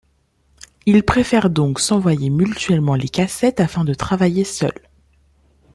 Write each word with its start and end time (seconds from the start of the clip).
Ils 0.87 1.03
préférent 1.03 1.51
donc 1.51 1.79
s'envoyer 1.79 2.31
mutuellement 2.31 2.95
les 2.95 3.07
cassettes 3.07 3.59
afin 3.59 3.83
de 3.85 3.93
travailler 3.93 4.43
seuls. 4.45 4.89